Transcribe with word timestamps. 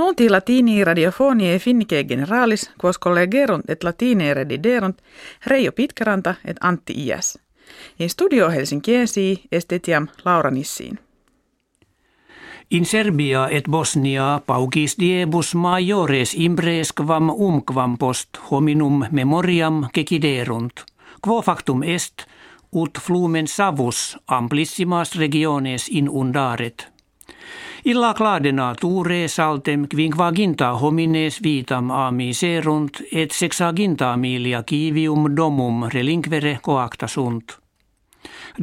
Nunti 0.00 0.30
latini 0.30 0.84
radiofonie 0.84 1.58
finnike 1.58 2.04
generalis, 2.04 2.70
quos 2.80 2.98
collegerunt 2.98 3.70
et 3.70 3.84
latine 3.84 4.34
rediderunt, 4.34 5.02
Reijo 5.46 5.72
Pitkeranta 5.72 6.34
et 6.44 6.56
Antti 6.60 6.92
Iäs. 7.06 7.38
In 7.98 8.10
studio 8.10 8.50
Helsinkiensi 8.50 9.42
estetiam 9.52 10.08
Laura 10.24 10.50
Nissiin. 10.50 10.98
In 12.70 12.86
Serbia 12.86 13.48
et 13.48 13.64
Bosnia 13.70 14.40
paugis 14.46 14.96
diebus 15.00 15.54
majores 15.54 16.34
imbresquam 16.34 17.28
umquam 17.30 17.98
post 17.98 18.28
hominum 18.50 19.04
memoriam 19.10 19.84
keciderunt, 19.92 20.80
quo 21.26 21.42
factum 21.42 21.82
est, 21.82 22.24
ut 22.74 22.98
flumen 23.00 23.46
savus 23.46 24.16
amplissimas 24.28 25.18
regiones 25.18 25.88
inundaret. 25.88 26.89
Illa 27.84 28.14
cladena 28.14 28.74
ture 28.80 29.28
saltem 29.28 29.86
quinquaginta 29.88 30.72
homines 30.72 31.38
vitam 31.42 31.90
ami 31.90 32.34
serunt 32.34 33.00
et 33.12 33.30
sexaginta 33.30 34.16
milia 34.16 34.62
kivium 34.62 35.36
domum 35.36 35.88
relinquere 35.88 36.58
coacta 36.62 37.06
sunt. 37.06 37.58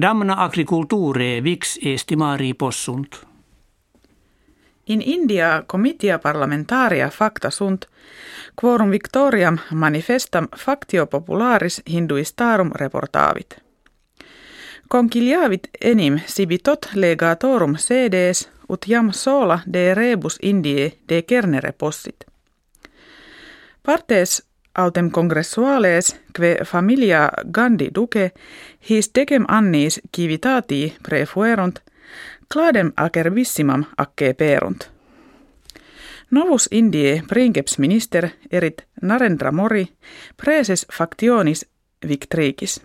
Damna 0.00 0.34
agriculture 0.44 1.40
vix 1.44 1.78
estimari 1.82 2.54
possunt. 2.54 3.26
In 4.86 5.02
India 5.02 5.62
comitia 5.66 6.18
parlamentaria 6.18 7.08
facta 7.08 7.50
sunt, 7.50 7.88
quorum 8.60 8.90
victoriam 8.90 9.58
manifestam 9.70 10.48
factio 10.56 11.06
popularis 11.06 11.82
hinduistarum 11.90 12.70
reportavit. 12.74 13.56
Conciliavit 14.88 15.68
enim 15.80 16.20
sibi 16.26 16.58
tot 16.58 16.88
legatorum 16.94 17.76
sedes 17.76 18.50
ut 18.68 18.86
jam 18.88 19.12
sola 19.12 19.60
de 19.72 19.94
rebus 19.94 20.38
Indie 20.42 20.92
de 21.08 21.22
kernere 21.22 21.72
possit. 21.72 22.24
Partes 23.82 24.42
autem 24.74 25.10
congressuales 25.10 26.16
kve 26.32 26.56
familia 26.64 27.30
Gandhi 27.52 27.90
duce 27.94 28.32
his 28.90 29.10
decem 29.14 29.44
annis 29.48 30.00
civitati 30.16 30.94
prefuerunt, 31.02 31.78
cladem 32.48 32.92
acervissimam 32.96 33.84
acce 33.96 34.34
perunt. 34.34 34.90
Novus 36.30 36.68
Indie 36.70 37.22
princeps 37.28 37.78
minister 37.78 38.28
erit 38.50 38.82
Narendra 39.02 39.52
Mori 39.52 39.88
preses 40.36 40.86
factionis 40.92 41.66
victricis. 42.08 42.80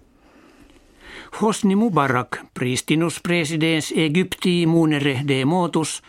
Hosni 1.39 1.75
Mubarak, 1.75 2.37
pristinus 2.53 3.19
presidens 3.19 3.93
Egypti 3.95 4.65
munere 4.67 5.21
de 5.27 5.45
motus, 5.45 6.01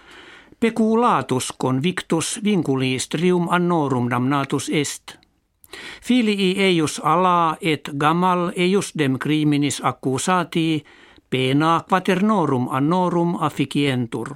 peculatus 0.60 1.52
convictus 1.58 2.40
vinculis 2.44 3.08
trium 3.08 3.48
annorum 3.50 4.10
damnatus 4.10 4.68
est. 4.68 5.16
Filii 6.02 6.60
eius 6.60 7.00
ala 7.04 7.56
et 7.60 7.90
gamal 7.96 8.52
eius 8.56 8.92
dem 8.98 9.18
criminis 9.18 9.80
accusati, 9.84 10.84
pena 11.30 11.84
quaternorum 11.88 12.68
annorum 12.70 13.36
afficientur. 13.40 14.34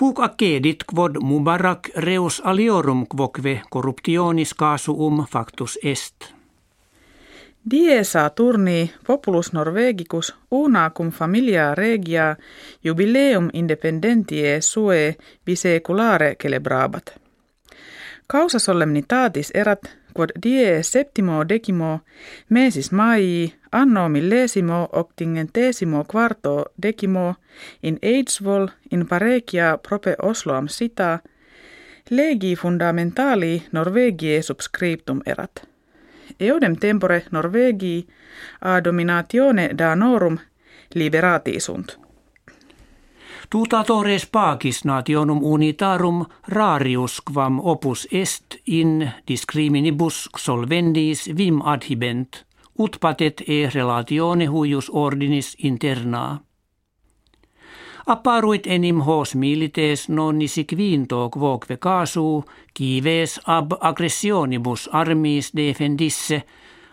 Huc 0.00 0.20
accedit 0.20 0.84
quod 0.84 1.18
Mubarak 1.20 1.90
reus 1.96 2.40
aliorum 2.44 3.06
quoque 3.06 3.60
corruptionis 3.70 4.54
casuum 4.54 5.26
factus 5.26 5.78
est. 5.82 6.41
Die 7.64 8.02
turni 8.34 8.90
populus 9.06 9.52
norvegicus 9.52 10.34
una 10.50 10.90
cum 10.90 11.10
familia 11.10 11.74
regia 11.74 12.36
jubileum 12.84 13.50
independentie 13.52 14.60
sue 14.60 15.16
biseculare 15.46 16.36
celebrabat. 16.42 17.14
Causa 18.26 18.58
solemnitatis 18.58 19.50
erat 19.54 19.80
quod 20.12 20.32
die 20.42 20.82
septimo 20.82 21.44
decimo 21.44 22.00
mesis 22.48 22.90
mai 22.90 23.52
anno 23.70 24.08
millesimo 24.08 24.88
octingentesimo 24.92 26.04
quarto 26.04 26.72
decimo 26.74 27.36
in 27.80 27.98
Eidsvoll 28.02 28.68
in 28.90 29.06
parecia 29.06 29.78
prope 29.78 30.16
Osloam 30.18 30.66
sita 30.66 31.22
legi 32.08 32.56
fundamentali 32.56 33.62
Norvegie 33.70 34.42
subscriptum 34.42 35.20
erat 35.24 35.71
eudem 36.40 36.76
tempore 36.76 37.24
Norvegii 37.30 38.06
a 38.60 38.80
dominatione 38.84 39.70
Danorum 39.78 40.38
liberati 40.94 41.60
sunt. 41.60 41.98
Tutatores 43.50 44.26
pacis 44.26 44.84
nationum 44.84 45.42
unitarum 45.42 46.24
rarius 46.48 47.20
quam 47.20 47.60
opus 47.60 48.08
est 48.12 48.56
in 48.66 49.10
discriminibus 49.28 50.28
solvendis 50.36 51.30
vim 51.36 51.60
adhibent, 51.64 52.44
ut 52.78 52.96
patet 53.00 53.42
e 53.48 53.68
relatione 53.74 54.46
huius 54.46 54.90
ordinis 54.92 55.54
interna. 55.58 56.40
Apparuit 58.06 58.66
enim 58.66 59.00
hos 59.00 59.34
milites 59.34 60.08
non 60.08 60.36
nisi 60.38 60.64
quinto 60.64 61.28
quoque 61.30 61.78
casu, 61.78 62.42
kives 62.74 63.40
ab 63.46 63.72
aggressionibus 63.80 64.88
armis 64.92 65.52
defendisse, 65.54 66.42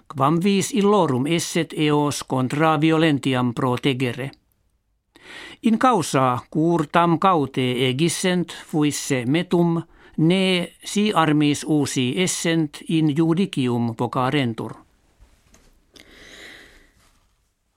quam 0.07 0.37
vis 0.43 0.71
illorum 0.73 1.25
esset 1.25 1.73
eos 1.73 2.23
contra 2.23 2.77
violentiam 2.81 3.53
protegere. 3.53 4.29
In 5.63 5.77
causa 5.77 6.37
curtam 6.49 7.17
caute 7.19 7.87
egissent 7.87 8.53
fuisse 8.65 9.25
metum, 9.25 9.81
ne 10.17 10.75
si 10.83 11.11
armis 11.11 11.65
usi 11.67 12.13
essent 12.21 12.83
in 12.87 13.09
judicium 13.17 13.95
vocarentur. 13.97 14.88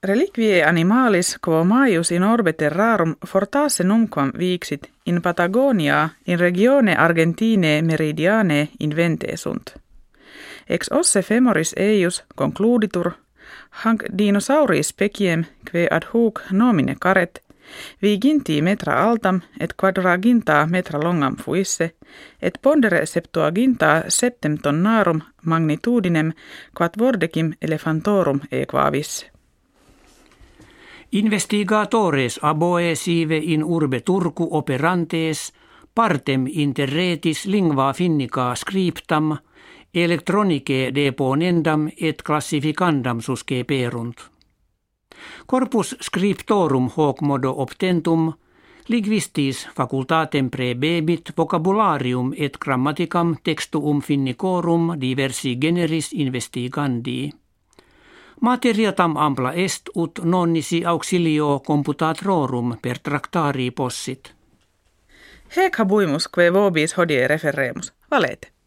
Reliquie 0.03 0.63
animalis 0.63 1.37
quo 1.45 1.63
maius 1.63 2.11
in 2.11 2.23
orbe 2.23 2.53
terrarum 2.53 3.15
fortasse 3.27 3.83
numquam 3.83 4.31
vixit 4.39 4.89
in 5.05 5.21
Patagonia 5.21 6.09
in 6.25 6.39
regione 6.39 6.95
Argentine 6.95 7.81
meridiane 7.81 8.69
invente 8.79 9.37
sunt. 9.37 9.75
Ex 10.69 10.91
osse 10.91 11.21
femoris 11.21 11.73
eius 11.77 12.23
concluditur, 12.35 13.11
hanc 13.69 14.03
dinosauris 14.17 14.87
speciem 14.87 15.45
que 15.71 15.87
ad 15.91 16.03
hoc 16.13 16.41
nomine 16.51 16.95
caret, 16.99 17.39
viginti 18.01 18.61
metra 18.61 18.99
altam 19.07 19.41
et 19.59 19.73
quadraginta 19.81 20.65
metra 20.65 20.99
longam 20.99 21.35
fuisse, 21.35 21.93
et 22.41 22.57
pondere 22.61 23.05
septuaginta 23.05 24.03
septem 24.07 24.57
tonnarum 24.57 25.21
magnitudinem 25.45 26.33
quat 26.77 26.99
vordecim 26.99 27.53
elephantorum 27.61 28.41
equavis. 28.51 29.32
Investigatores 31.15 32.39
aboe 32.41 32.95
sive 32.95 33.37
in 33.37 33.63
urbe 33.63 33.99
Turku 34.01 34.47
operantes 34.51 35.53
partem 35.93 36.47
interretis 36.47 37.45
lingua 37.45 37.93
finnica 37.93 38.55
scriptam 38.55 39.37
electronice 39.93 40.89
deponendam 40.95 41.85
et 42.01 42.23
classificandam 42.23 43.21
susce 43.21 43.63
perunt. 43.63 44.15
Corpus 45.45 45.95
scriptorum 46.01 46.89
hoc 46.97 47.21
modo 47.21 47.53
obtentum 47.61 48.33
Linguistis 48.87 49.67
facultatem 49.75 50.49
prebebit 50.49 51.31
vocabularium 51.37 52.33
et 52.37 52.57
grammaticam 52.57 53.35
textuum 53.43 54.01
finnicorum 54.01 54.95
diversi 55.01 55.57
generis 55.61 56.11
investigandi. 56.13 57.42
Materia 58.43 58.91
tam 58.91 59.17
ampla 59.17 59.53
est 59.53 59.89
ut 59.95 60.19
nonnisi 60.23 60.85
auxilio 60.85 61.59
computatrorum 61.59 62.77
per 62.81 62.99
tractari 62.99 63.71
possit. 63.71 64.33
Hec 65.55 65.79
habuimus 65.79 66.27
que 66.27 66.49
vobis 66.53 66.97
hodie 66.97 67.27
referemus. 67.27 67.93
Valete. 68.11 68.52